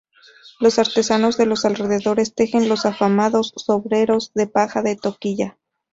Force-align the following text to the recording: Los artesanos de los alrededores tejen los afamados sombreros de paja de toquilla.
Los 0.59 0.79
artesanos 0.79 1.37
de 1.37 1.45
los 1.45 1.63
alrededores 1.63 2.33
tejen 2.33 2.67
los 2.67 2.87
afamados 2.87 3.53
sombreros 3.57 4.31
de 4.33 4.47
paja 4.47 4.81
de 4.81 4.95
toquilla. 4.95 5.59